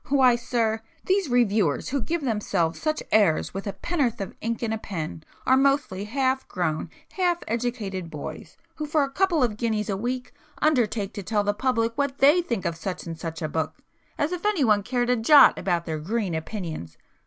[0.09, 4.73] Why sir, these reviewers who give themselves such airs with a pennorth of ink and
[4.73, 9.91] a pen, are mostly half grown half educated boys who for a couple of guineas
[9.91, 13.47] a week undertake to tell the public what they think of such and such a
[13.47, 13.75] book,
[14.17, 16.97] as if anyone cared a jot about their green opinions!